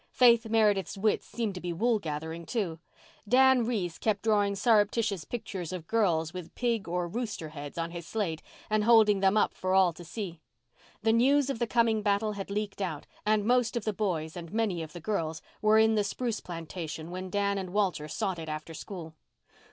[0.09, 2.79] Faith Meredith's wits seemed to be wool gathering, too.
[3.29, 8.07] Dan Reese kept drawing surreptitious pictures of girls, with pig or rooster heads, on his
[8.07, 10.39] slate and holding them up for all to see.
[11.03, 14.51] The news of the coming battle had leaked out and most of the boys and
[14.51, 18.49] many of the girls were in the spruce plantation when Dan and Walter sought it
[18.49, 19.13] after school.